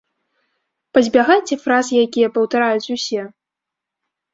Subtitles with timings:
[0.95, 3.21] Пазбягайце фраз, якія паўтараюць усе.